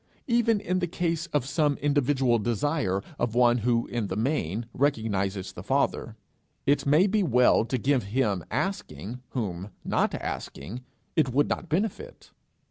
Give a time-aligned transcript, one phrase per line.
[0.25, 5.51] Even in the case of some individual desire of one who in the main recognizes
[5.53, 6.15] the Father,
[6.65, 10.81] it may be well to give him asking whom, not asking,
[11.15, 12.31] it would not benefit.